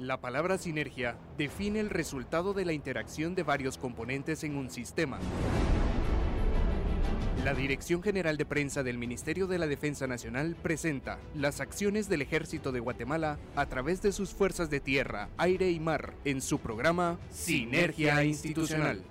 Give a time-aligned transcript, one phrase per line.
[0.00, 5.18] La palabra sinergia define el resultado de la interacción de varios componentes en un sistema.
[7.44, 12.22] La Dirección General de Prensa del Ministerio de la Defensa Nacional presenta las acciones del
[12.22, 16.60] Ejército de Guatemala a través de sus fuerzas de tierra, aire y mar en su
[16.60, 19.04] programa Sinergia Institucional.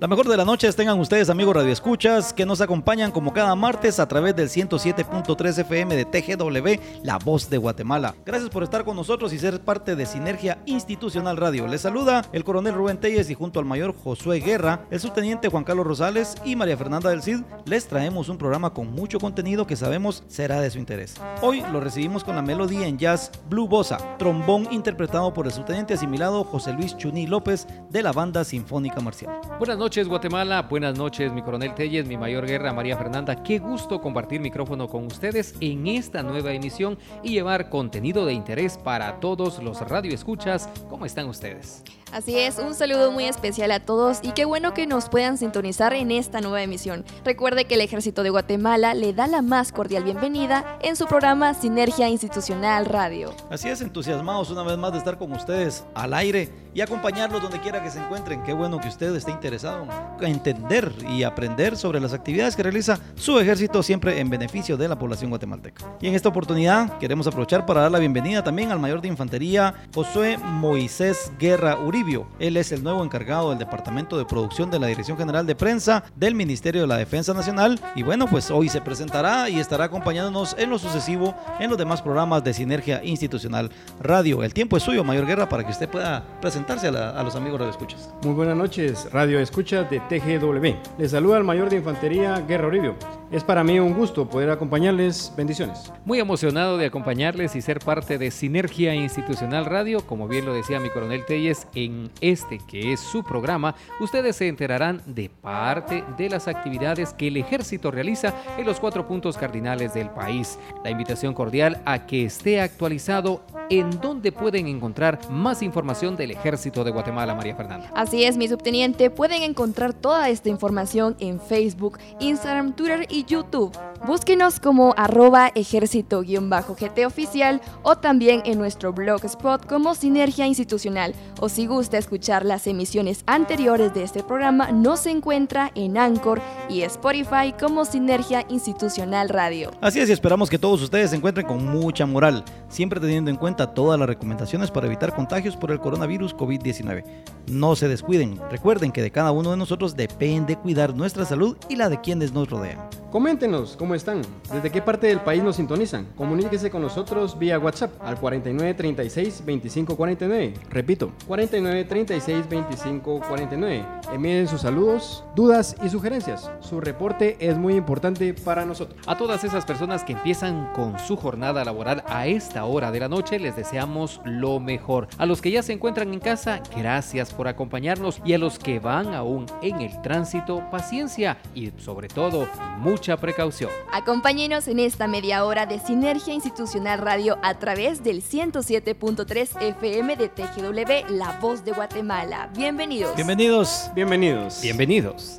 [0.00, 4.00] La mejor de la noche tengan ustedes amigos radioescuchas que nos acompañan como cada martes
[4.00, 8.14] a través del 107.3 FM de TGW, La Voz de Guatemala.
[8.24, 11.66] Gracias por estar con nosotros y ser parte de Sinergia Institucional Radio.
[11.66, 15.64] Les saluda el coronel Rubén Telles y junto al mayor Josué Guerra, el subteniente Juan
[15.64, 19.76] Carlos Rosales y María Fernanda del Cid, les traemos un programa con mucho contenido que
[19.76, 21.16] sabemos será de su interés.
[21.42, 25.92] Hoy lo recibimos con la melodía en jazz Blue Bossa, trombón interpretado por el subteniente
[25.92, 29.38] asimilado José Luis Chuní López de la Banda Sinfónica Marcial.
[29.58, 33.42] Buenas noches noches Guatemala, buenas noches mi coronel Telles, mi mayor guerra María Fernanda.
[33.42, 38.78] Qué gusto compartir micrófono con ustedes en esta nueva emisión y llevar contenido de interés
[38.78, 40.68] para todos los radioescuchas.
[40.88, 41.82] ¿Cómo están ustedes?
[42.12, 45.92] Así es, un saludo muy especial a todos y qué bueno que nos puedan sintonizar
[45.92, 47.04] en esta nueva emisión.
[47.24, 51.54] Recuerde que el Ejército de Guatemala le da la más cordial bienvenida en su programa
[51.54, 53.32] Sinergia Institucional Radio.
[53.48, 57.60] Así es, entusiasmados una vez más de estar con ustedes al aire y acompañarlos donde
[57.60, 58.42] quiera que se encuentren.
[58.42, 59.79] Qué bueno que usted esté interesado
[60.20, 64.88] en entender y aprender sobre las actividades que realiza su ejército siempre en beneficio de
[64.88, 65.96] la población guatemalteca.
[66.00, 69.74] Y en esta oportunidad queremos aprovechar para dar la bienvenida también al mayor de infantería
[69.94, 72.00] Josué Moisés Guerra Uri
[72.38, 76.02] él es el nuevo encargado del Departamento de Producción de la Dirección General de Prensa
[76.16, 77.78] del Ministerio de la Defensa Nacional.
[77.94, 82.00] Y bueno, pues hoy se presentará y estará acompañándonos en lo sucesivo en los demás
[82.00, 83.70] programas de Sinergia Institucional
[84.00, 84.42] Radio.
[84.42, 87.70] El tiempo es suyo, Mayor Guerra, para que usted pueda presentarse a, los amigos Radio
[87.70, 88.10] Escuchas.
[88.22, 90.98] Muy buenas noches, Radio Escuchas de TGW.
[90.98, 92.96] Les saluda el Mayor de Infantería Guerra Uribio.
[93.30, 95.32] Es para mí un gusto poder acompañarles.
[95.36, 95.92] Bendiciones.
[96.04, 100.80] Muy emocionado de acompañarles y ser parte de Sinergia Institucional Radio, como bien lo decía
[100.80, 106.28] mi coronel Telles, en este que es su programa, ustedes se enterarán de parte de
[106.28, 110.58] las actividades que el ejército realiza en los cuatro puntos cardinales del país.
[110.82, 116.82] La invitación cordial a que esté actualizado en donde pueden encontrar más información del ejército
[116.82, 117.92] de Guatemala, María Fernanda.
[117.94, 123.76] Así es, mi subteniente, pueden encontrar toda esta información en Facebook, Instagram, Twitter y YouTube.
[124.06, 131.14] Búsquenos como arroba ejército-gt oficial o también en nuestro blogspot como Sinergia Institucional.
[131.38, 136.82] O si gusta escuchar las emisiones anteriores de este programa, nos encuentra en Anchor y
[136.82, 139.70] Spotify como Sinergia Institucional Radio.
[139.80, 143.36] Así es, y esperamos que todos ustedes se encuentren con mucha moral, siempre teniendo en
[143.36, 147.04] cuenta todas las recomendaciones para evitar contagios por el coronavirus COVID-19.
[147.48, 151.76] No se descuiden, recuerden que de cada uno de nosotros depende cuidar nuestra salud y
[151.76, 152.78] la de quienes nos rodean.
[153.10, 154.22] Coméntenos cómo están,
[154.52, 156.06] desde qué parte del país nos sintonizan.
[156.16, 160.54] Comuníquese con nosotros vía WhatsApp al 49 36 25 49.
[160.70, 163.84] Repito, 49 36 25 49.
[164.12, 166.52] Envíen sus saludos, dudas y sugerencias.
[166.60, 168.96] Su reporte es muy importante para nosotros.
[169.08, 173.08] A todas esas personas que empiezan con su jornada laboral a esta hora de la
[173.08, 175.08] noche, les deseamos lo mejor.
[175.18, 178.78] A los que ya se encuentran en casa, gracias por acompañarnos y a los que
[178.78, 182.46] van aún en el tránsito, paciencia y sobre todo
[182.78, 183.70] mucha mucha precaución.
[183.90, 190.28] Acompáñenos en esta media hora de Sinergia Institucional Radio a través del 107.3 FM de
[190.28, 192.50] TGW, La Voz de Guatemala.
[192.54, 193.16] Bienvenidos.
[193.16, 193.90] Bienvenidos.
[193.94, 194.60] Bienvenidos.
[194.60, 195.38] Bienvenidos.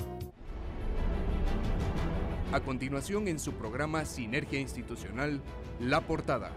[2.51, 5.39] A continuación en su programa Sinergia Institucional,
[5.79, 6.49] La Portada.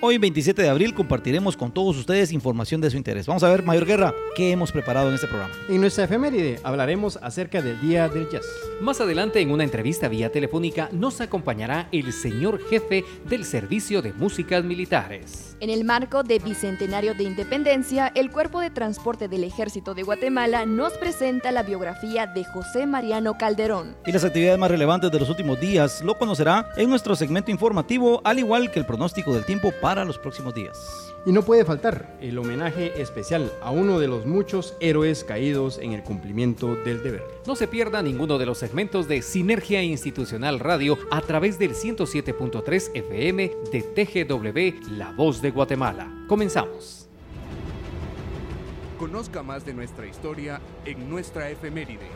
[0.00, 3.26] Hoy 27 de abril compartiremos con todos ustedes información de su interés.
[3.26, 5.54] Vamos a ver, Mayor Guerra, qué hemos preparado en este programa.
[5.68, 8.46] En nuestra efeméride hablaremos acerca del Día del Jazz.
[8.80, 14.12] Más adelante en una entrevista vía telefónica nos acompañará el señor jefe del Servicio de
[14.12, 15.49] Músicas Militares.
[15.60, 20.64] En el marco de Bicentenario de Independencia, el Cuerpo de Transporte del Ejército de Guatemala
[20.64, 23.94] nos presenta la biografía de José Mariano Calderón.
[24.06, 28.22] Y las actividades más relevantes de los últimos días lo conocerá en nuestro segmento informativo,
[28.24, 30.78] al igual que el pronóstico del tiempo para los próximos días.
[31.26, 35.92] Y no puede faltar el homenaje especial a uno de los muchos héroes caídos en
[35.92, 37.22] el cumplimiento del deber.
[37.46, 42.90] No se pierda ninguno de los segmentos de Sinergia Institucional Radio a través del 107.3
[42.94, 46.10] FM de TGW La Voz de Guatemala.
[46.26, 47.06] Comenzamos.
[48.98, 52.08] Conozca más de nuestra historia en nuestra efeméride.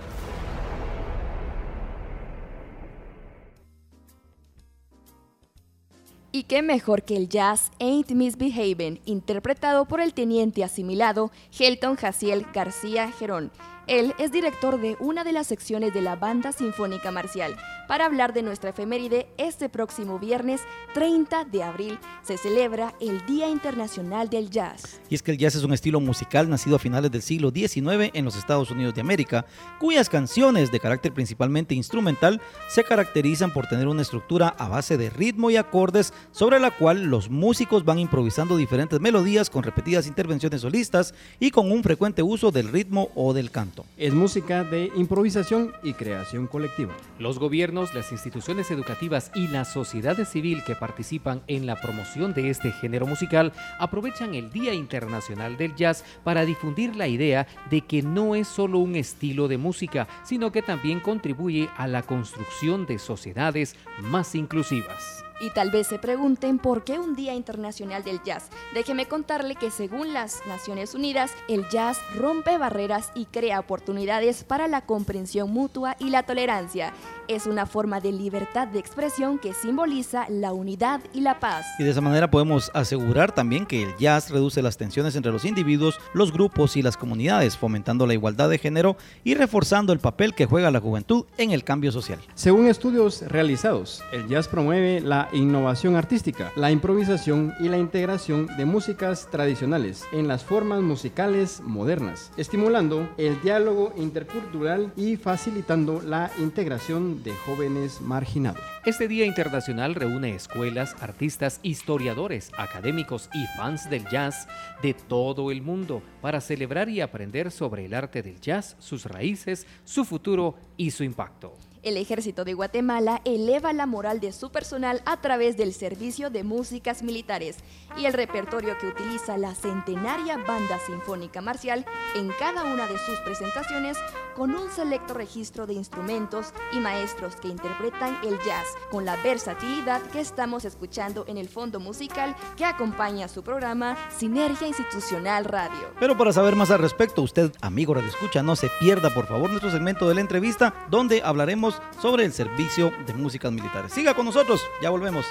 [6.34, 12.44] Y qué mejor que el jazz Ain't Misbehaving, interpretado por el teniente asimilado Helton Jaciel
[12.52, 13.52] García Gerón.
[13.86, 17.54] Él es director de una de las secciones de la Banda Sinfónica Marcial.
[17.86, 20.62] Para hablar de nuestra efeméride, este próximo viernes
[20.94, 25.00] 30 de abril se celebra el Día Internacional del Jazz.
[25.10, 28.10] Y es que el jazz es un estilo musical nacido a finales del siglo XIX
[28.14, 29.44] en los Estados Unidos de América,
[29.78, 32.40] cuyas canciones de carácter principalmente instrumental
[32.70, 37.04] se caracterizan por tener una estructura a base de ritmo y acordes sobre la cual
[37.04, 42.50] los músicos van improvisando diferentes melodías con repetidas intervenciones solistas y con un frecuente uso
[42.50, 43.73] del ritmo o del canto.
[43.96, 46.94] Es música de improvisación y creación colectiva.
[47.18, 52.50] Los gobiernos, las instituciones educativas y la sociedad civil que participan en la promoción de
[52.50, 58.02] este género musical aprovechan el Día Internacional del Jazz para difundir la idea de que
[58.02, 62.98] no es solo un estilo de música, sino que también contribuye a la construcción de
[62.98, 65.24] sociedades más inclusivas.
[65.40, 68.50] Y tal vez se pregunten por qué un Día Internacional del Jazz.
[68.72, 74.68] Déjeme contarle que según las Naciones Unidas, el jazz rompe barreras y crea oportunidades para
[74.68, 76.92] la comprensión mutua y la tolerancia.
[77.26, 81.64] Es una forma de libertad de expresión que simboliza la unidad y la paz.
[81.78, 85.46] Y de esa manera podemos asegurar también que el jazz reduce las tensiones entre los
[85.46, 90.34] individuos, los grupos y las comunidades, fomentando la igualdad de género y reforzando el papel
[90.34, 92.18] que juega la juventud en el cambio social.
[92.34, 98.66] Según estudios realizados, el jazz promueve la innovación artística, la improvisación y la integración de
[98.66, 107.13] músicas tradicionales en las formas musicales modernas, estimulando el diálogo intercultural y facilitando la integración
[107.22, 108.62] de jóvenes marginados.
[108.84, 114.48] Este Día Internacional reúne escuelas, artistas, historiadores, académicos y fans del jazz
[114.82, 119.66] de todo el mundo para celebrar y aprender sobre el arte del jazz, sus raíces,
[119.84, 121.54] su futuro y su impacto.
[121.84, 126.42] El ejército de Guatemala eleva la moral de su personal a través del servicio de
[126.42, 127.58] músicas militares
[127.98, 131.84] y el repertorio que utiliza la centenaria Banda Sinfónica Marcial
[132.16, 133.98] en cada una de sus presentaciones
[134.34, 140.00] con un selecto registro de instrumentos y maestros que interpretan el jazz con la versatilidad
[140.10, 145.90] que estamos escuchando en el fondo musical que acompaña su programa Sinergia Institucional Radio.
[146.00, 149.50] Pero para saber más al respecto, usted, amigo Radio Escucha, no se pierda por favor
[149.50, 153.92] nuestro segmento de la entrevista donde hablaremos sobre el servicio de músicas militares.
[153.92, 155.26] Siga con nosotros, ya volvemos.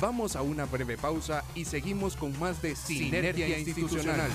[0.00, 4.30] Vamos a una breve pausa y seguimos con más de Sinergia Institucional.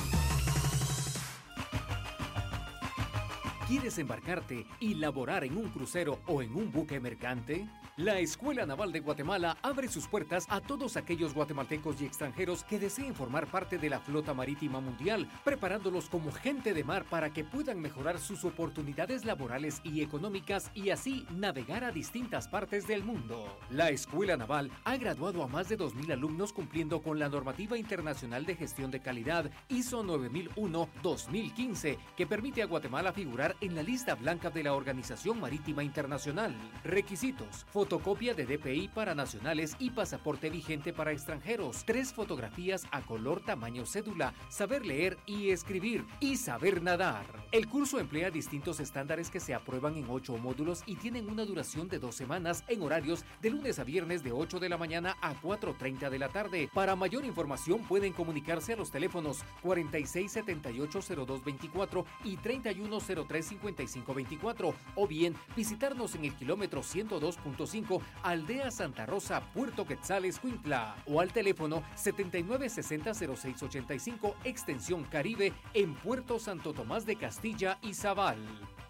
[3.68, 7.66] ¿Quieres embarcarte y laborar en un crucero o en un buque mercante?
[8.04, 12.80] La Escuela Naval de Guatemala abre sus puertas a todos aquellos guatemaltecos y extranjeros que
[12.80, 17.44] deseen formar parte de la flota marítima mundial, preparándolos como gente de mar para que
[17.44, 23.60] puedan mejorar sus oportunidades laborales y económicas y así navegar a distintas partes del mundo.
[23.70, 28.48] La Escuela Naval ha graduado a más de 2.000 alumnos cumpliendo con la normativa internacional
[28.48, 34.50] de gestión de calidad ISO 9001-2015, que permite a Guatemala figurar en la lista blanca
[34.50, 36.56] de la Organización Marítima Internacional.
[36.84, 43.42] Requisitos: fotocopia de DPI para nacionales y pasaporte vigente para extranjeros, tres fotografías a color
[43.42, 47.26] tamaño cédula, saber leer y escribir y saber nadar.
[47.52, 51.90] El curso emplea distintos estándares que se aprueban en ocho módulos y tienen una duración
[51.90, 55.34] de dos semanas en horarios de lunes a viernes de 8 de la mañana a
[55.42, 56.70] 4.30 de la tarde.
[56.74, 66.24] Para mayor información pueden comunicarse a los teléfonos 46780224 y 31035524 o bien visitarnos en
[66.24, 67.81] el kilómetro 102.5
[68.24, 76.74] Aldea Santa Rosa, Puerto Quetzales, Cuintla o al teléfono 79600685 extensión Caribe en Puerto Santo
[76.74, 78.38] Tomás de Castilla y Zabal.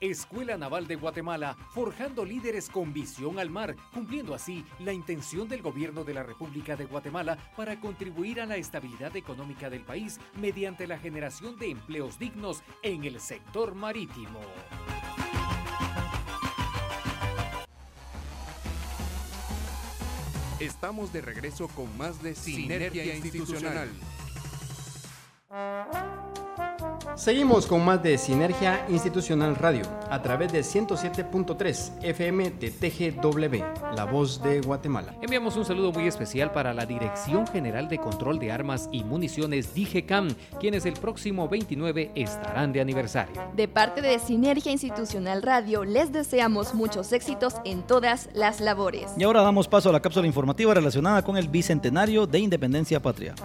[0.02, 5.62] Escuela Naval de Guatemala, forjando líderes con visión al mar, cumpliendo así la intención del
[5.62, 10.88] gobierno de la República de Guatemala para contribuir a la estabilidad económica del país mediante
[10.88, 14.40] la generación de empleos dignos en el sector marítimo.
[20.62, 23.90] Estamos de regreso con más de Sinergia Institucional.
[27.16, 34.06] Seguimos con más de Sinergia Institucional Radio a través de 107.3 FM de TGW, La
[34.06, 35.14] Voz de Guatemala.
[35.22, 39.74] Enviamos un saludo muy especial para la Dirección General de Control de Armas y Municiones
[39.74, 43.42] DIGECAM, quienes el próximo 29 estarán de aniversario.
[43.56, 49.12] De parte de Sinergia Institucional Radio, les deseamos muchos éxitos en todas las labores.
[49.18, 53.36] Y ahora damos paso a la cápsula informativa relacionada con el Bicentenario de Independencia Patria.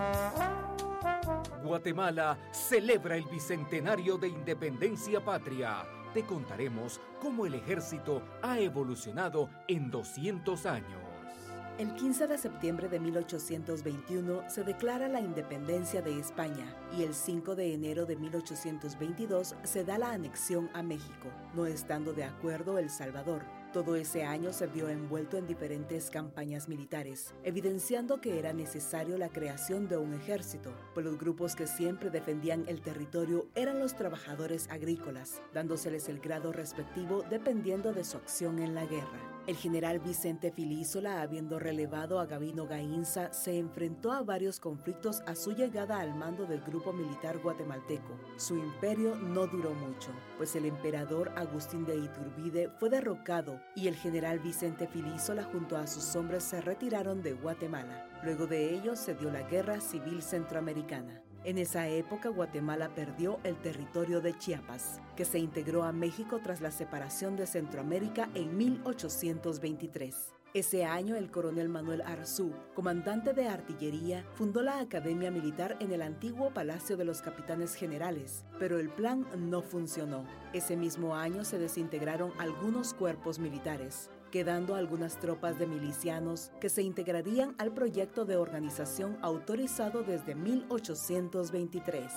[1.67, 5.85] Guatemala celebra el Bicentenario de Independencia Patria
[6.17, 11.03] te contaremos cómo el ejército ha evolucionado en 200 años.
[11.79, 17.55] El 15 de septiembre de 1821 se declara la independencia de España y el 5
[17.55, 22.89] de enero de 1822 se da la anexión a México, no estando de acuerdo El
[22.89, 23.43] Salvador.
[23.77, 29.29] Todo ese año se vio envuelto en diferentes campañas militares, evidenciando que era necesario la
[29.29, 34.67] creación de un ejército, pues los grupos que siempre defendían el territorio eran los trabajadores
[34.71, 39.36] agrícolas, dándoseles el grado respectivo dependiendo de su acción en la guerra.
[39.47, 45.37] El general Vicente Filísola, habiendo relevado a Gavino Gainza, se enfrentó a varios conflictos a
[45.37, 48.19] su llegada al mando del grupo militar guatemalteco.
[48.39, 53.95] Su imperio no duró mucho, pues el emperador Agustín de Iturbide fue derrocado y el
[53.95, 58.09] general Vicente Filísola junto a sus hombres se retiraron de Guatemala.
[58.25, 61.23] Luego de ello se dio la Guerra Civil Centroamericana.
[61.47, 66.61] En esa época Guatemala perdió el territorio de Chiapas, que se integró a México tras
[66.61, 70.35] la separación de Centroamérica en 1823.
[70.55, 76.03] Ese año el coronel Manuel Arzú, comandante de artillería, fundó la Academia Militar en el
[76.03, 80.25] antiguo Palacio de los Capitanes Generales, pero el plan no funcionó.
[80.53, 86.83] Ese mismo año se desintegraron algunos cuerpos militares quedando algunas tropas de milicianos que se
[86.83, 92.13] integrarían al proyecto de organización autorizado desde 1823.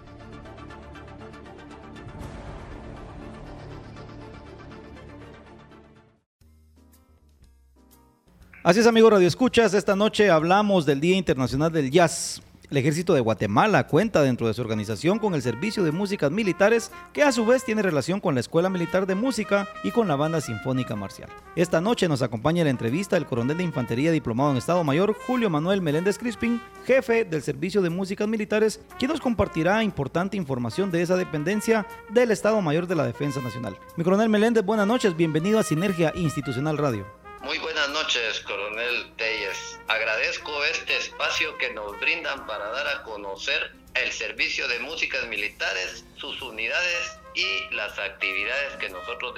[8.65, 9.75] Así es, amigo Radio Escuchas.
[9.75, 12.41] Esta noche hablamos del Día Internacional del Jazz.
[12.71, 16.93] El Ejército de Guatemala cuenta dentro de su organización con el Servicio de Músicas Militares,
[17.13, 20.15] que a su vez tiene relación con la Escuela Militar de Música y con la
[20.15, 21.29] Banda Sinfónica Marcial.
[21.57, 25.51] Esta noche nos acompaña la entrevista el coronel de Infantería diplomado en Estado Mayor, Julio
[25.51, 31.03] Manuel Meléndez Crispin, jefe del Servicio de Músicas Militares, quien nos compartirá importante información de
[31.03, 33.77] esa dependencia del Estado Mayor de la Defensa Nacional.
[33.97, 37.22] Mi coronel Meléndez, buenas noches, bienvenido a Sinergia Institucional Radio.
[37.43, 39.81] Muy buenas noches, coronel Telles.
[39.89, 46.05] Agradezco este espacio que nos brindan para dar a conocer el servicio de músicas militares,
[46.17, 49.35] sus unidades y las actividades que nosotros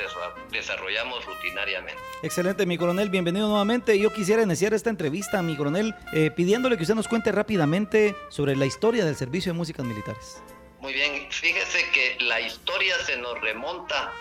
[0.50, 2.00] desarrollamos rutinariamente.
[2.22, 3.98] Excelente, mi coronel, bienvenido nuevamente.
[3.98, 8.54] Yo quisiera iniciar esta entrevista, mi coronel, eh, pidiéndole que usted nos cuente rápidamente sobre
[8.54, 10.42] la historia del servicio de músicas militares.
[10.80, 14.12] Muy bien, fíjese que la historia se nos remonta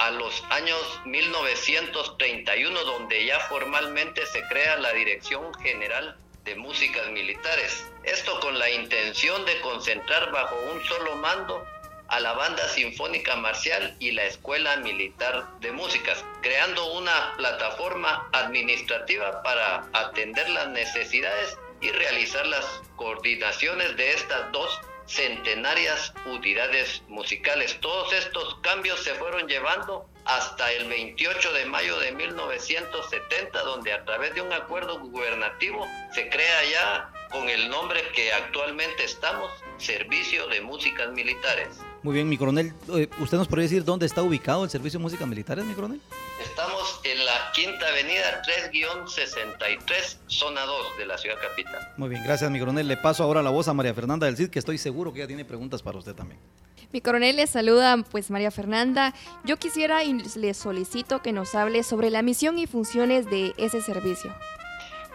[0.00, 7.86] a los años 1931, donde ya formalmente se crea la Dirección General de Músicas Militares.
[8.04, 11.62] Esto con la intención de concentrar bajo un solo mando
[12.08, 19.42] a la Banda Sinfónica Marcial y la Escuela Militar de Músicas, creando una plataforma administrativa
[19.42, 22.64] para atender las necesidades y realizar las
[22.96, 27.76] coordinaciones de estas dos centenarias unidades musicales.
[27.80, 34.04] Todos estos cambios se fueron llevando hasta el 28 de mayo de 1970, donde a
[34.04, 40.46] través de un acuerdo gubernativo se crea ya con el nombre que actualmente estamos, Servicio
[40.48, 41.78] de Músicas Militares.
[42.02, 45.02] Muy bien, mi coronel, eh, ¿usted nos podría decir dónde está ubicado el Servicio de
[45.02, 46.00] Músicas Militares, mi coronel?
[46.40, 51.92] Estamos en la Quinta Avenida 3-63, zona 2 de la ciudad capital.
[51.98, 52.88] Muy bien, gracias, mi coronel.
[52.88, 55.28] Le paso ahora la voz a María Fernanda del CID, que estoy seguro que ella
[55.28, 56.40] tiene preguntas para usted también.
[56.92, 59.14] Mi coronel le saluda pues María Fernanda.
[59.44, 63.82] Yo quisiera y le solicito que nos hable sobre la misión y funciones de ese
[63.82, 64.34] servicio.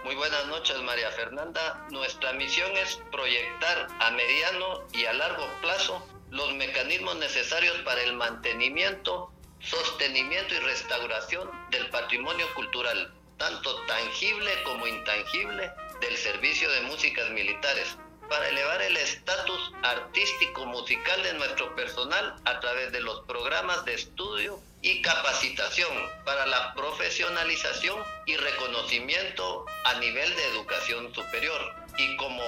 [0.04, 1.88] Muy buenas noches, María Fernanda.
[1.90, 8.14] Nuestra misión es proyectar a mediano y a largo plazo los mecanismos necesarios para el
[8.14, 9.32] mantenimiento,
[9.66, 17.98] sostenimiento y restauración del patrimonio cultural, tanto tangible como intangible, del servicio de músicas militares,
[18.30, 23.94] para elevar el estatus artístico musical de nuestro personal a través de los programas de
[23.94, 25.94] estudio y capacitación
[26.26, 31.62] para la profesionalización y reconocimiento a nivel de educación superior.
[31.98, 32.44] Y como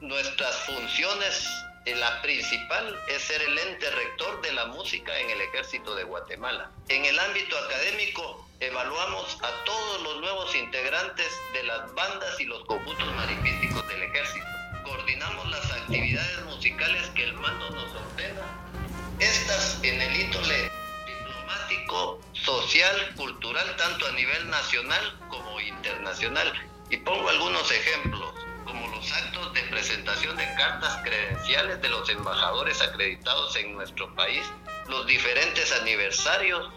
[0.00, 1.46] nuestras funciones
[1.92, 6.70] la principal es ser el ente rector de la música en el ejército de Guatemala.
[6.88, 12.64] En el ámbito académico, evaluamos a todos los nuevos integrantes de las bandas y los
[12.64, 14.46] conjuntos marifísticos del ejército.
[14.82, 18.42] Coordinamos las actividades musicales que el mando nos ordena.
[19.18, 20.70] Estas en el índole
[21.06, 26.50] diplomático, social, cultural, tanto a nivel nacional como internacional.
[26.88, 32.80] Y pongo algunos ejemplos como los actos de presentación de cartas credenciales de los embajadores
[32.80, 34.44] acreditados en nuestro país,
[34.88, 36.70] los diferentes aniversarios,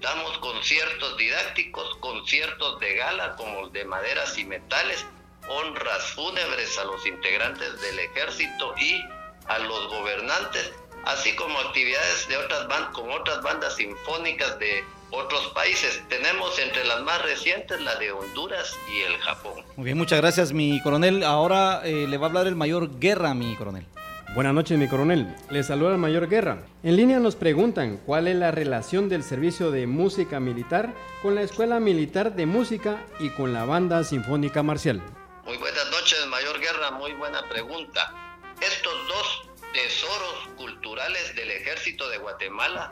[0.00, 5.06] damos conciertos didácticos, conciertos de gala como de maderas y metales,
[5.48, 9.00] honras fúnebres a los integrantes del ejército y
[9.46, 10.72] a los gobernantes,
[11.04, 16.02] así como actividades de otras con otras bandas sinfónicas de otros países.
[16.08, 19.64] Tenemos entre las más recientes la de Honduras y el Japón.
[19.76, 21.22] Muy bien, muchas gracias, mi coronel.
[21.22, 23.86] Ahora eh, le va a hablar el mayor Guerra, mi coronel.
[24.34, 25.36] Buenas noches, mi coronel.
[25.50, 26.64] Les saluda el mayor Guerra.
[26.82, 31.42] En línea nos preguntan cuál es la relación del servicio de música militar con la
[31.42, 35.02] Escuela Militar de Música y con la Banda Sinfónica Marcial.
[35.44, 36.92] Muy buenas noches, mayor Guerra.
[36.92, 38.40] Muy buena pregunta.
[38.62, 42.90] Estos dos tesoros culturales del ejército de Guatemala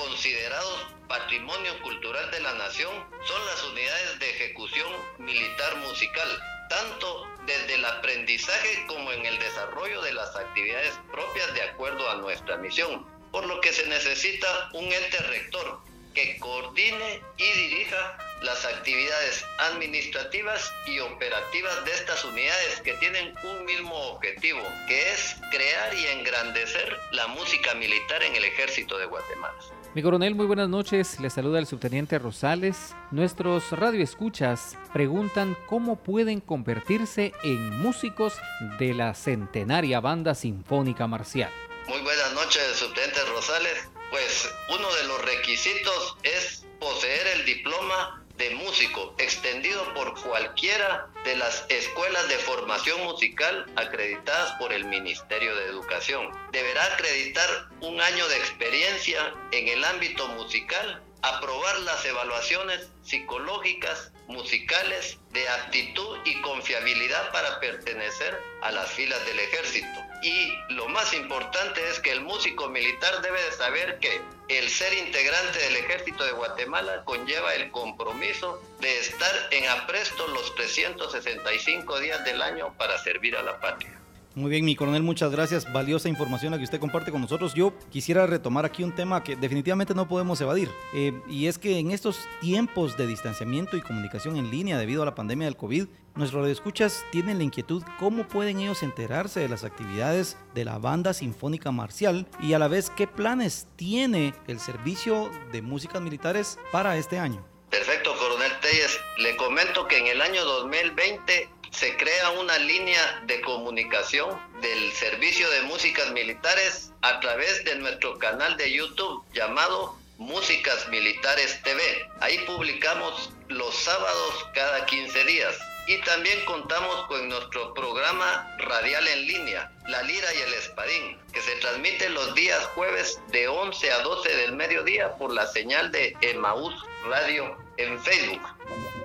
[0.00, 2.92] considerados patrimonio cultural de la nación
[3.26, 6.28] son las unidades de ejecución militar musical,
[6.68, 12.16] tanto desde el aprendizaje como en el desarrollo de las actividades propias de acuerdo a
[12.16, 15.80] nuestra misión, por lo que se necesita un ente rector
[16.14, 23.64] que coordine y dirija las actividades administrativas y operativas de estas unidades que tienen un
[23.64, 29.58] mismo objetivo, que es crear y engrandecer la música militar en el ejército de Guatemala.
[29.92, 31.18] Mi coronel, muy buenas noches.
[31.18, 32.94] Le saluda el subteniente Rosales.
[33.10, 38.34] Nuestros radioescuchas preguntan cómo pueden convertirse en músicos
[38.78, 41.50] de la centenaria banda sinfónica marcial.
[41.88, 43.90] Muy buenas noches, subteniente Rosales.
[44.12, 51.36] Pues uno de los requisitos es poseer el diploma de músico extendido por cualquiera de
[51.36, 56.30] las escuelas de formación musical acreditadas por el Ministerio de Educación.
[56.50, 65.18] Deberá acreditar un año de experiencia en el ámbito musical, aprobar las evaluaciones psicológicas, musicales,
[65.32, 70.00] de aptitud y confiabilidad para pertenecer a las filas del ejército.
[70.22, 74.92] Y lo más importante es que el músico militar debe de saber que el ser
[74.94, 82.24] integrante del ejército de Guatemala conlleva el compromiso de estar en apresto los 365 días
[82.24, 83.99] del año para servir a la patria.
[84.36, 85.72] Muy bien, mi coronel, muchas gracias.
[85.72, 87.52] Valiosa información la que usted comparte con nosotros.
[87.52, 90.70] Yo quisiera retomar aquí un tema que definitivamente no podemos evadir.
[90.94, 95.04] Eh, y es que en estos tiempos de distanciamiento y comunicación en línea debido a
[95.04, 99.64] la pandemia del COVID, nuestros radioescuchas tienen la inquietud cómo pueden ellos enterarse de las
[99.64, 105.28] actividades de la banda sinfónica marcial y a la vez qué planes tiene el servicio
[105.50, 107.44] de músicas militares para este año.
[107.68, 109.00] Perfecto, coronel Telles.
[109.18, 115.48] Le comento que en el año 2020 se crea una línea de comunicación del Servicio
[115.50, 121.82] de Músicas Militares a través de nuestro canal de YouTube llamado Músicas Militares TV.
[122.20, 125.58] Ahí publicamos los sábados cada 15 días.
[125.86, 131.40] Y también contamos con nuestro programa radial en línea, La Lira y el Espadín, que
[131.40, 136.14] se transmite los días jueves de 11 a 12 del mediodía por la señal de
[136.20, 136.74] Emaús
[137.08, 138.42] Radio en Facebook.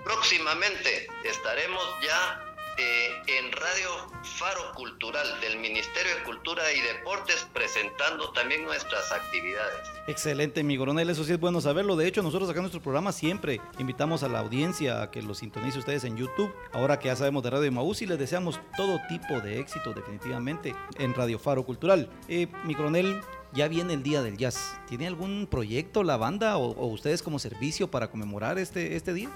[0.03, 2.44] Próximamente estaremos ya
[2.77, 3.89] eh, en Radio
[4.23, 9.87] Faro Cultural del Ministerio de Cultura y Deportes presentando también nuestras actividades.
[10.07, 11.95] Excelente, mi coronel, eso sí es bueno saberlo.
[11.95, 15.33] De hecho, nosotros acá en nuestro programa siempre invitamos a la audiencia a que lo
[15.33, 16.53] sintonice ustedes en YouTube.
[16.73, 20.75] Ahora que ya sabemos de Radio Maús y les deseamos todo tipo de éxito definitivamente
[20.97, 22.09] en Radio Faro Cultural.
[22.27, 23.21] Eh, mi coronel,
[23.53, 24.77] ya viene el Día del Jazz.
[24.87, 29.29] ¿Tiene algún proyecto la banda o, o ustedes como servicio para conmemorar este, este día?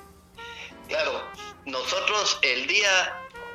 [0.88, 1.22] Claro,
[1.66, 2.90] nosotros el día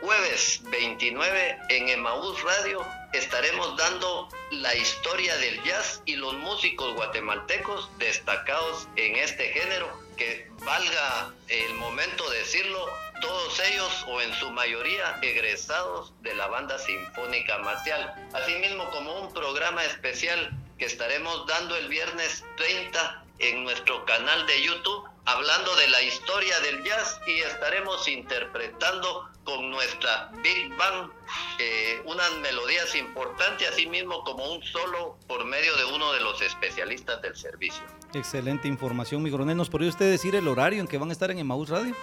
[0.05, 7.89] jueves 29 en Emaús Radio estaremos dando la historia del jazz y los músicos guatemaltecos
[7.97, 9.89] destacados en este género,
[10.19, 12.87] que valga el momento de decirlo,
[13.23, 19.33] todos ellos o en su mayoría egresados de la banda sinfónica marcial, asimismo como un
[19.33, 25.89] programa especial que estaremos dando el viernes 30 en nuestro canal de YouTube hablando de
[25.89, 31.11] la historia del jazz y estaremos interpretando con nuestra Big Band
[31.59, 36.43] eh, unas melodías importantes, así mismo como un solo por medio de uno de los
[36.43, 37.83] especialistas del servicio.
[38.13, 39.57] Excelente información, mi coronel.
[39.57, 41.95] ¿Nos podría usted decir el horario en que van a estar en Emaús Radio?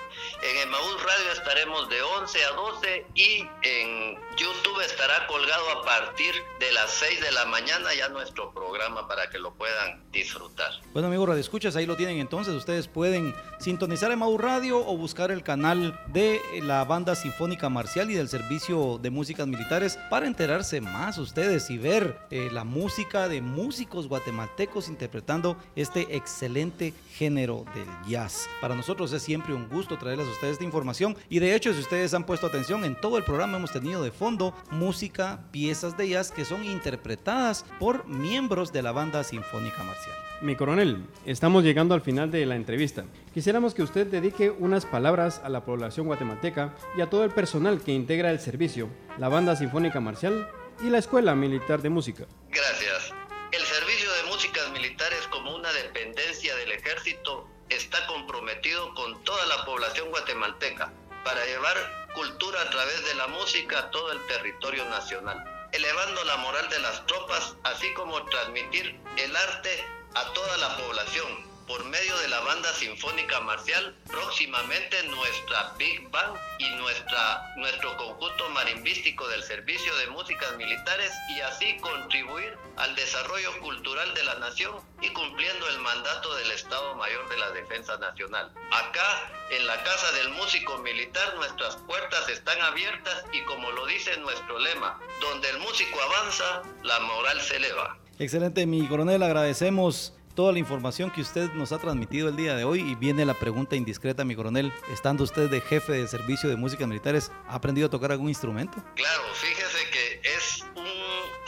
[0.44, 6.34] En Emaús Radio estaremos de 11 a 12 y en YouTube estará colgado a partir
[6.60, 10.72] de las 6 de la mañana ya nuestro programa para que lo puedan disfrutar.
[10.94, 12.54] Bueno, amigos Radio Escuchas, ahí lo tienen entonces.
[12.54, 17.31] Ustedes pueden sintonizar Emaús Radio o buscar el canal de la banda sinfónica
[17.70, 22.64] marcial y del servicio de músicas militares para enterarse más ustedes y ver eh, la
[22.64, 28.48] música de músicos guatemaltecos interpretando este excelente género del jazz.
[28.62, 31.80] Para nosotros es siempre un gusto traerles a ustedes esta información y de hecho si
[31.80, 36.10] ustedes han puesto atención, en todo el programa hemos tenido de fondo música, piezas de
[36.10, 40.31] jazz que son interpretadas por miembros de la banda sinfónica marcial.
[40.42, 43.06] Mi coronel, estamos llegando al final de la entrevista.
[43.32, 47.80] Quisiéramos que usted dedique unas palabras a la población guatemalteca y a todo el personal
[47.80, 50.50] que integra el servicio, la Banda Sinfónica Marcial
[50.82, 52.26] y la Escuela Militar de Música.
[52.50, 53.14] Gracias.
[53.52, 59.64] El servicio de músicas militares como una dependencia del ejército está comprometido con toda la
[59.64, 60.92] población guatemalteca
[61.24, 61.78] para llevar
[62.16, 66.80] cultura a través de la música a todo el territorio nacional, elevando la moral de
[66.80, 72.42] las tropas, así como transmitir el arte a toda la población por medio de la
[72.42, 80.08] banda sinfónica marcial, próximamente nuestra Big Band y nuestra, nuestro conjunto marimbístico del Servicio de
[80.08, 86.36] Músicas Militares y así contribuir al desarrollo cultural de la nación y cumpliendo el mandato
[86.36, 88.52] del Estado Mayor de la Defensa Nacional.
[88.72, 94.18] Acá, en la Casa del Músico Militar, nuestras puertas están abiertas y como lo dice
[94.18, 98.01] nuestro lema, donde el músico avanza, la moral se eleva.
[98.22, 102.64] Excelente, mi coronel, agradecemos toda la información que usted nos ha transmitido el día de
[102.64, 106.56] hoy y viene la pregunta indiscreta, mi coronel, estando usted de jefe de servicio de
[106.56, 108.78] música militares, ¿ha aprendido a tocar algún instrumento?
[108.94, 110.86] Claro, fíjese que es un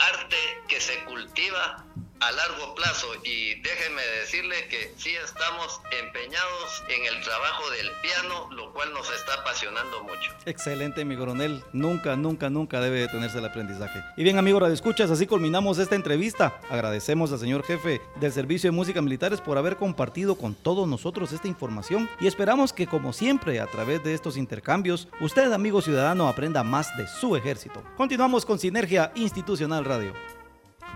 [0.00, 1.86] arte que se cultiva
[2.26, 8.48] a largo plazo y déjeme decirle que sí estamos empeñados en el trabajo del piano,
[8.52, 10.32] lo cual nos está apasionando mucho.
[10.46, 11.62] Excelente, mi coronel.
[11.72, 14.02] Nunca, nunca, nunca debe detenerse el aprendizaje.
[14.16, 16.58] Y bien, amigos Radio Escuchas, así culminamos esta entrevista.
[16.70, 21.32] Agradecemos al señor jefe del Servicio de Música Militares por haber compartido con todos nosotros
[21.32, 26.28] esta información y esperamos que, como siempre, a través de estos intercambios, usted, amigo ciudadano,
[26.28, 27.82] aprenda más de su ejército.
[27.98, 30.14] Continuamos con Sinergia Institucional Radio.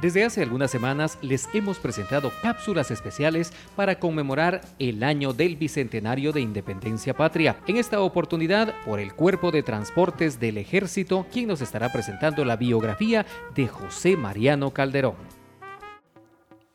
[0.01, 6.31] Desde hace algunas semanas les hemos presentado cápsulas especiales para conmemorar el año del Bicentenario
[6.31, 7.59] de Independencia Patria.
[7.67, 12.55] En esta oportunidad, por el Cuerpo de Transportes del Ejército, quien nos estará presentando la
[12.55, 15.17] biografía de José Mariano Calderón.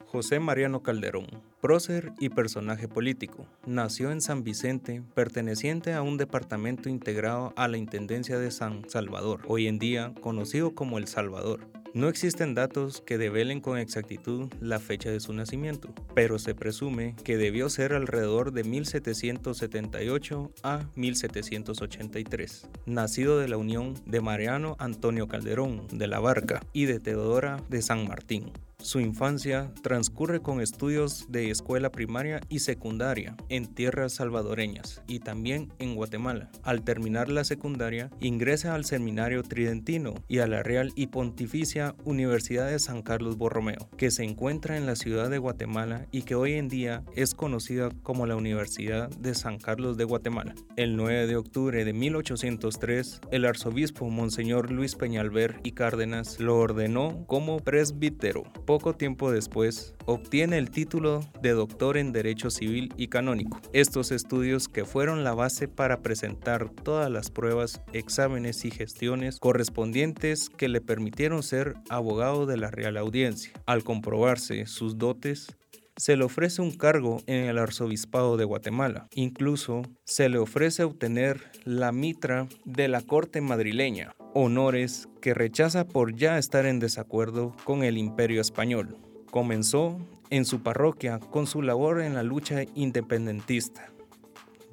[0.06, 1.28] José Mariano Calderón,
[1.62, 7.78] prócer y personaje político, nació en San Vicente, perteneciente a un departamento integrado a la
[7.78, 11.83] Intendencia de San Salvador, hoy en día conocido como El Salvador.
[11.93, 17.15] No existen datos que develen con exactitud la fecha de su nacimiento, pero se presume
[17.23, 22.67] que debió ser alrededor de 1778 a 1783.
[22.88, 27.84] Nacido de la unión de Mariano Antonio Calderón de la Barca y de Teodora de
[27.84, 28.51] San Martín.
[28.84, 35.72] Su infancia transcurre con estudios de escuela primaria y secundaria en tierras salvadoreñas y también
[35.80, 36.52] en Guatemala.
[36.63, 42.69] Al terminar la secundaria, ingresa al Seminario Tridentino y a la Real y Pontificia Universidad
[42.69, 46.56] de San Carlos Borromeo, que se encuentra en la ciudad de Guatemala y que hoy
[46.56, 50.56] en día es conocida como la Universidad de San Carlos de Guatemala.
[50.76, 57.24] El 9 de octubre de 1803, el arzobispo Monseñor Luis Peñalver y Cárdenas lo ordenó
[57.28, 58.43] como presbítero
[58.74, 63.62] poco tiempo después, obtiene el título de doctor en Derecho Civil y Canónico.
[63.72, 70.50] Estos estudios que fueron la base para presentar todas las pruebas, exámenes y gestiones correspondientes
[70.50, 73.54] que le permitieron ser abogado de la Real Audiencia.
[73.68, 75.56] Al comprobarse sus dotes,
[75.95, 79.08] se le ofrece un cargo en el arzobispado de Guatemala.
[79.13, 86.15] Incluso se le ofrece obtener la mitra de la corte madrileña, honores que rechaza por
[86.15, 88.97] ya estar en desacuerdo con el imperio español.
[89.29, 93.92] Comenzó en su parroquia con su labor en la lucha independentista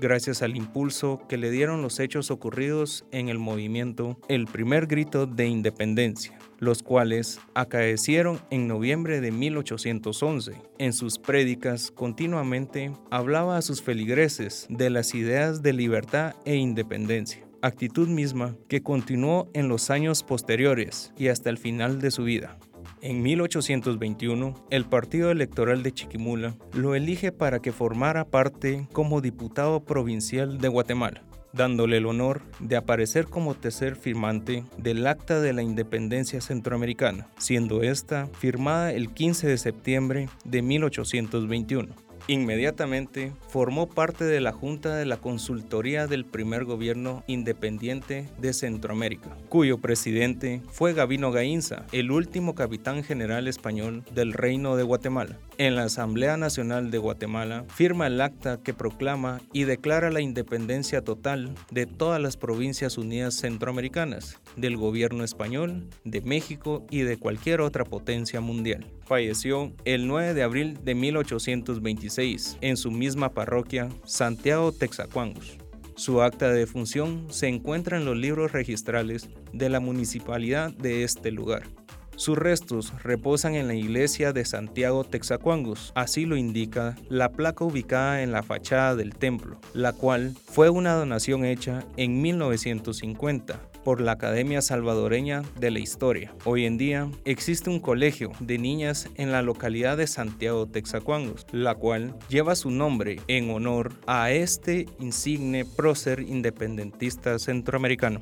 [0.01, 5.27] gracias al impulso que le dieron los hechos ocurridos en el movimiento El primer grito
[5.27, 10.55] de independencia, los cuales acaecieron en noviembre de 1811.
[10.79, 17.47] En sus prédicas continuamente hablaba a sus feligreses de las ideas de libertad e independencia
[17.63, 22.59] actitud misma que continuó en los años posteriores y hasta el final de su vida.
[23.03, 29.85] En 1821, el Partido Electoral de Chiquimula lo elige para que formara parte como diputado
[29.85, 31.23] provincial de Guatemala,
[31.55, 37.83] dándole el honor de aparecer como tercer firmante del Acta de la Independencia Centroamericana, siendo
[37.83, 42.10] esta firmada el 15 de septiembre de 1821.
[42.31, 49.37] Inmediatamente formó parte de la Junta de la Consultoría del primer gobierno independiente de Centroamérica,
[49.49, 55.41] cuyo presidente fue Gavino Gainza, el último capitán general español del Reino de Guatemala.
[55.61, 61.03] En la Asamblea Nacional de Guatemala firma el acta que proclama y declara la independencia
[61.03, 67.61] total de todas las provincias unidas centroamericanas, del gobierno español, de México y de cualquier
[67.61, 68.87] otra potencia mundial.
[69.05, 75.59] Falleció el 9 de abril de 1826 en su misma parroquia, Santiago Texacuangus.
[75.95, 81.31] Su acta de defunción se encuentra en los libros registrales de la municipalidad de este
[81.31, 81.65] lugar.
[82.21, 88.23] Sus restos reposan en la iglesia de Santiago Texacuangus, así lo indica la placa ubicada
[88.23, 94.13] en la fachada del templo, la cual fue una donación hecha en 1950 por la
[94.13, 96.35] Academia Salvadoreña de la Historia.
[96.45, 101.75] Hoy en día existe un colegio de niñas en la localidad de Santiago Texacuangos, la
[101.75, 108.21] cual lleva su nombre en honor a este insigne prócer independentista centroamericano.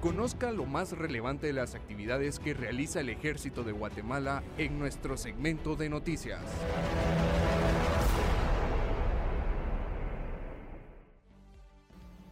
[0.00, 5.18] Conozca lo más relevante de las actividades que realiza el Ejército de Guatemala en nuestro
[5.18, 6.40] segmento de noticias.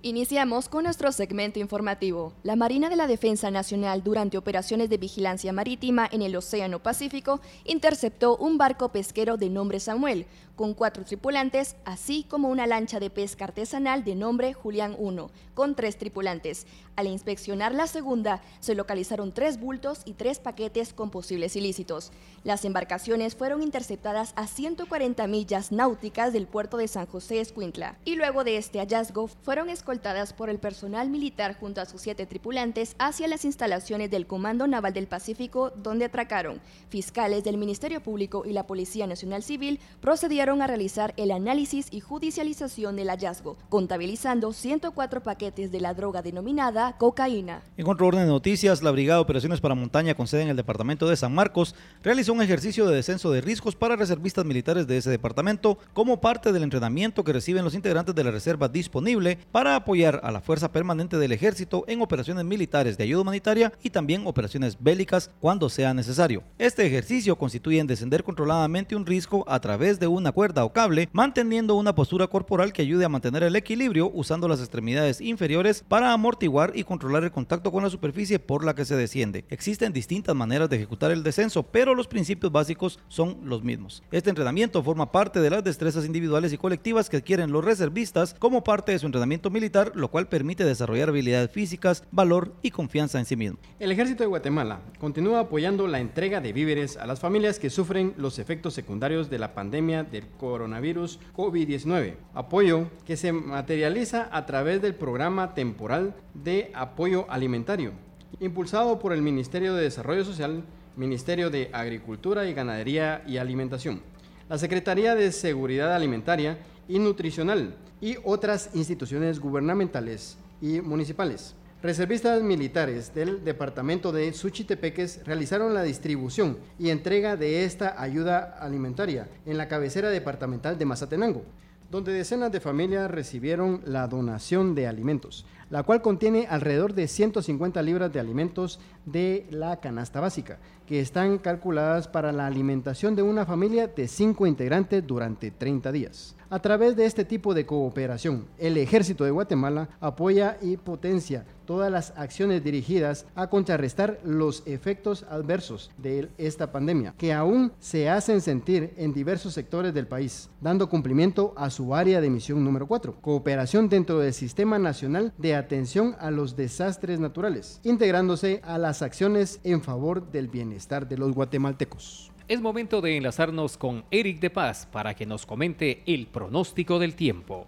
[0.00, 2.32] Iniciamos con nuestro segmento informativo.
[2.42, 7.40] La Marina de la Defensa Nacional durante operaciones de vigilancia marítima en el Océano Pacífico
[7.64, 10.24] interceptó un barco pesquero de nombre Samuel,
[10.58, 15.76] con cuatro tripulantes, así como una lancha de pesca artesanal de nombre Julián 1, con
[15.76, 16.66] tres tripulantes.
[16.96, 22.10] Al inspeccionar la segunda, se localizaron tres bultos y tres paquetes con posibles ilícitos.
[22.42, 28.16] Las embarcaciones fueron interceptadas a 140 millas náuticas del puerto de San José Escuintla, y
[28.16, 32.96] luego de este hallazgo fueron escoltadas por el personal militar junto a sus siete tripulantes
[32.98, 36.60] hacia las instalaciones del Comando Naval del Pacífico, donde atracaron.
[36.88, 42.00] Fiscales del Ministerio Público y la Policía Nacional Civil procedieron a realizar el análisis y
[42.00, 47.60] judicialización del hallazgo, contabilizando 104 paquetes de la droga denominada cocaína.
[47.76, 50.56] En otro orden de noticias, la Brigada de Operaciones para Montaña con sede en el
[50.56, 54.96] departamento de San Marcos realizó un ejercicio de descenso de riesgos para reservistas militares de
[54.96, 59.76] ese departamento como parte del entrenamiento que reciben los integrantes de la reserva disponible para
[59.76, 64.26] apoyar a la Fuerza Permanente del Ejército en operaciones militares de ayuda humanitaria y también
[64.26, 66.42] operaciones bélicas cuando sea necesario.
[66.56, 71.08] Este ejercicio constituye en descender controladamente un risco a través de una cuerda o cable,
[71.10, 76.12] manteniendo una postura corporal que ayude a mantener el equilibrio usando las extremidades inferiores para
[76.12, 79.44] amortiguar y controlar el contacto con la superficie por la que se desciende.
[79.50, 84.04] Existen distintas maneras de ejecutar el descenso, pero los principios básicos son los mismos.
[84.12, 88.62] Este entrenamiento forma parte de las destrezas individuales y colectivas que adquieren los reservistas como
[88.62, 93.24] parte de su entrenamiento militar, lo cual permite desarrollar habilidades físicas, valor y confianza en
[93.24, 93.58] sí mismo.
[93.80, 98.14] El ejército de Guatemala continúa apoyando la entrega de víveres a las familias que sufren
[98.16, 102.14] los efectos secundarios de la pandemia del coronavirus COVID-19.
[102.34, 107.92] Apoyo que se materializa a través del programa temporal de apoyo alimentario,
[108.40, 110.64] impulsado por el Ministerio de Desarrollo Social,
[110.96, 114.02] Ministerio de Agricultura y Ganadería y Alimentación,
[114.48, 121.54] la Secretaría de Seguridad Alimentaria y Nutricional y otras instituciones gubernamentales y municipales.
[121.80, 129.28] Reservistas militares del departamento de Suchitepeques realizaron la distribución y entrega de esta ayuda alimentaria
[129.46, 131.44] en la cabecera departamental de Mazatenango,
[131.88, 137.80] donde decenas de familias recibieron la donación de alimentos, la cual contiene alrededor de 150
[137.82, 143.46] libras de alimentos de la canasta básica, que están calculadas para la alimentación de una
[143.46, 146.34] familia de cinco integrantes durante 30 días.
[146.50, 151.92] A través de este tipo de cooperación, el Ejército de Guatemala apoya y potencia todas
[151.92, 158.40] las acciones dirigidas a contrarrestar los efectos adversos de esta pandemia, que aún se hacen
[158.40, 163.16] sentir en diversos sectores del país, dando cumplimiento a su área de misión número 4,
[163.20, 169.60] cooperación dentro del Sistema Nacional de Atención a los Desastres Naturales, integrándose a las acciones
[169.62, 172.32] en favor del bienestar de los guatemaltecos.
[172.48, 177.14] Es momento de enlazarnos con Eric de Paz para que nos comente el pronóstico del
[177.14, 177.66] tiempo.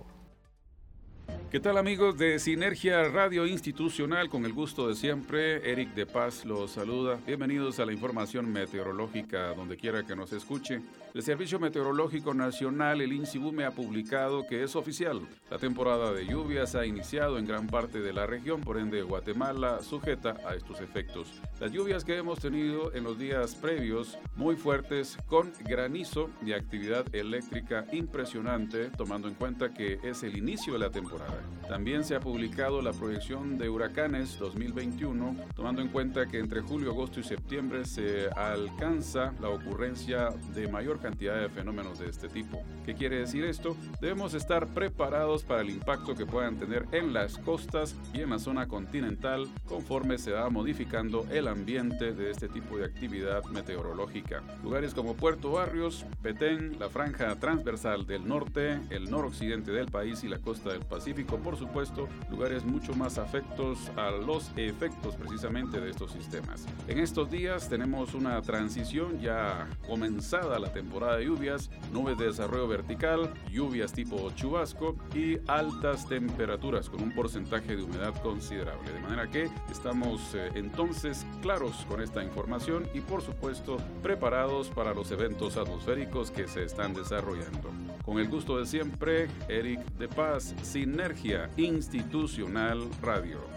[1.51, 4.29] ¿Qué tal amigos de Sinergia Radio Institucional?
[4.29, 7.19] Con el gusto de siempre, Eric de Paz los saluda.
[7.27, 10.81] Bienvenidos a la información meteorológica donde quiera que nos escuche.
[11.12, 15.20] El Servicio Meteorológico Nacional, el INSIBUME, ha publicado que es oficial.
[15.51, 19.83] La temporada de lluvias ha iniciado en gran parte de la región, por ende Guatemala
[19.83, 21.40] sujeta a estos efectos.
[21.59, 27.12] Las lluvias que hemos tenido en los días previos, muy fuertes, con granizo y actividad
[27.12, 31.40] eléctrica impresionante, tomando en cuenta que es el inicio de la temporada.
[31.68, 36.92] También se ha publicado la proyección de huracanes 2021, tomando en cuenta que entre julio,
[36.92, 42.63] agosto y septiembre se alcanza la ocurrencia de mayor cantidad de fenómenos de este tipo.
[42.85, 43.77] ¿Qué quiere decir esto?
[44.01, 48.39] Debemos estar preparados para el impacto que puedan tener en las costas y en la
[48.39, 54.43] zona continental conforme se va modificando el ambiente de este tipo de actividad meteorológica.
[54.63, 60.29] Lugares como Puerto Barrios, Petén, la franja transversal del norte, el noroccidente del país y
[60.29, 65.91] la costa del Pacífico por supuesto, lugares mucho más afectos a los efectos precisamente de
[65.91, 66.67] estos sistemas.
[66.89, 72.66] En estos días tenemos una transición ya comenzada la temporada de lluvias, nubes de desarrollo
[72.68, 78.92] vertical, lluvias tipo chubasco y altas temperaturas con un porcentaje de humedad considerable.
[78.92, 84.92] De manera que estamos eh, entonces claros con esta información y por supuesto preparados para
[84.92, 87.70] los eventos atmosféricos que se están desarrollando.
[88.05, 93.50] Con el gusto de siempre, Eric de Paz, Sinergia Institucional Radio.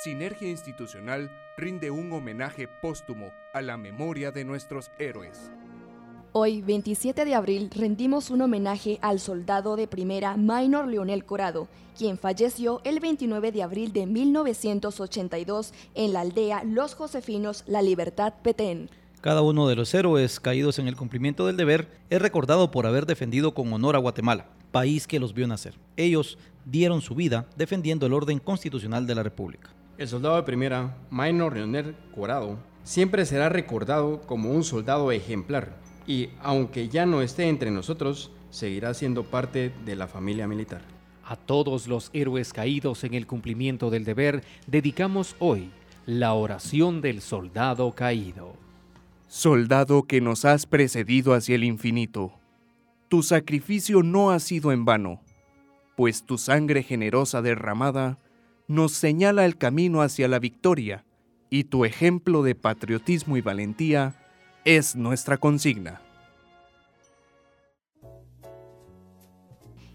[0.00, 5.50] Sinergia Institucional rinde un homenaje póstumo a la memoria de nuestros héroes.
[6.30, 12.16] Hoy, 27 de abril, rendimos un homenaje al soldado de primera Minor Leonel Corado, quien
[12.16, 18.90] falleció el 29 de abril de 1982 en la aldea Los Josefinos, La Libertad, Petén.
[19.20, 23.04] Cada uno de los héroes caídos en el cumplimiento del deber es recordado por haber
[23.04, 25.74] defendido con honor a Guatemala, país que los vio nacer.
[25.96, 29.70] Ellos dieron su vida defendiendo el orden constitucional de la República.
[29.98, 36.28] El soldado de primera, Minor Leonel Corado, siempre será recordado como un soldado ejemplar y,
[36.40, 40.82] aunque ya no esté entre nosotros, seguirá siendo parte de la familia militar.
[41.24, 45.72] A todos los héroes caídos en el cumplimiento del deber, dedicamos hoy
[46.06, 48.54] la oración del soldado caído.
[49.26, 52.34] Soldado que nos has precedido hacia el infinito,
[53.08, 55.20] tu sacrificio no ha sido en vano,
[55.96, 58.16] pues tu sangre generosa derramada
[58.68, 61.04] nos señala el camino hacia la victoria
[61.50, 64.14] y tu ejemplo de patriotismo y valentía
[64.64, 66.02] es nuestra consigna.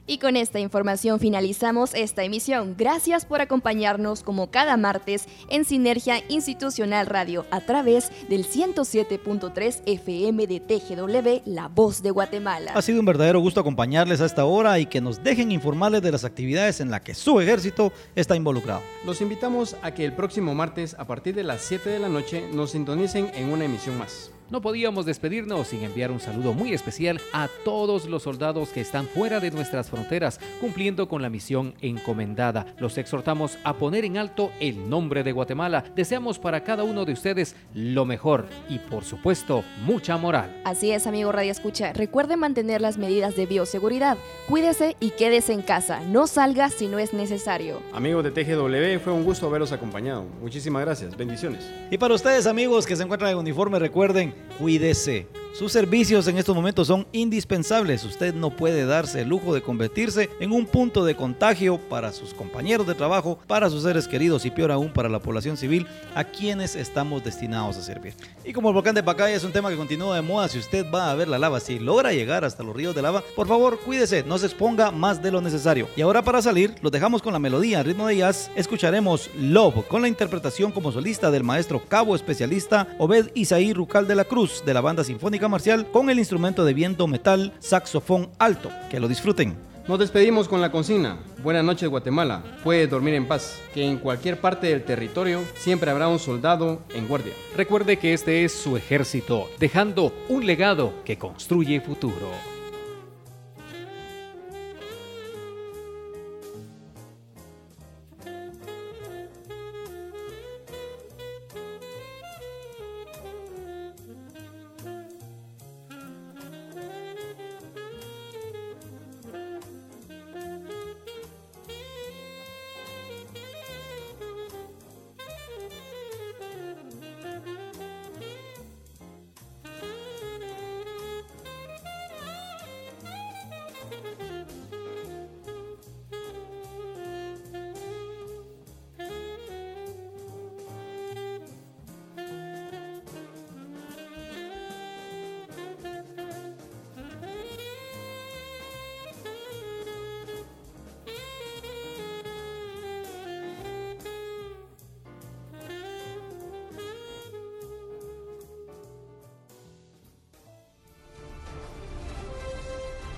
[0.05, 2.75] Y con esta información finalizamos esta emisión.
[2.77, 10.45] Gracias por acompañarnos como cada martes en Sinergia Institucional Radio a través del 107.3 FM
[10.45, 12.73] de TGW, La Voz de Guatemala.
[12.75, 16.11] Ha sido un verdadero gusto acompañarles a esta hora y que nos dejen informarles de
[16.11, 18.81] las actividades en las que su ejército está involucrado.
[19.05, 22.45] Los invitamos a que el próximo martes a partir de las 7 de la noche
[22.51, 24.31] nos sintonicen en una emisión más.
[24.53, 29.07] No podíamos despedirnos sin enviar un saludo muy especial a todos los soldados que están
[29.07, 32.67] fuera de nuestras fronteras cumpliendo con la misión encomendada.
[32.77, 35.85] Los exhortamos a poner en alto el nombre de Guatemala.
[35.95, 40.61] Deseamos para cada uno de ustedes lo mejor y por supuesto mucha moral.
[40.65, 41.91] Así es, amigo Radio Escucha.
[41.91, 44.19] Recuerde mantener las medidas de bioseguridad.
[44.47, 45.99] Cuídese y quédese en casa.
[46.01, 47.81] No salga si no es necesario.
[47.91, 50.27] Amigos de TGW, fue un gusto haberlos acompañado.
[50.43, 51.17] Muchísimas gracias.
[51.17, 51.67] Bendiciones.
[51.89, 55.27] Y para ustedes, amigos que se encuentran en uniforme, recuerden, cuídese.
[55.53, 58.03] Sus servicios en estos momentos son indispensables.
[58.05, 62.33] Usted no puede darse el lujo de convertirse en un punto de contagio para sus
[62.33, 65.85] compañeros de trabajo, para sus seres queridos y peor aún para la población civil
[66.15, 68.15] a quienes estamos destinados a servir.
[68.43, 70.87] Y como el volcán de Pacaya es un tema que continúa de moda, si usted
[70.91, 73.79] va a ver la lava, si logra llegar hasta los ríos de lava, por favor
[73.79, 75.87] cuídese, no se exponga más de lo necesario.
[75.95, 78.49] Y ahora para salir, los dejamos con la melodía al ritmo de jazz.
[78.55, 84.15] Escucharemos Love con la interpretación como solista del maestro cabo especialista Obed Isaí Rucal de
[84.15, 88.69] la Cruz de la banda sinfónica marcial con el instrumento de viento metal saxofón alto.
[88.89, 89.55] Que lo disfruten.
[89.87, 91.17] Nos despedimos con la consigna.
[91.43, 92.41] Buenas noches Guatemala.
[92.63, 93.59] Puede dormir en paz.
[93.73, 97.33] Que en cualquier parte del territorio siempre habrá un soldado en guardia.
[97.57, 102.52] Recuerde que este es su ejército, dejando un legado que construye futuro.